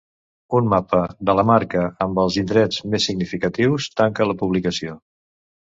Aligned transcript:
Un 0.59 0.69
mapa 0.71 1.01
de 1.29 1.35
la 1.41 1.43
marca 1.49 1.83
amb 2.07 2.21
els 2.23 2.39
indrets 2.43 2.81
més 2.95 3.07
significatius 3.11 3.89
tanca 4.03 4.31
la 4.31 4.39
publicació. 4.41 4.99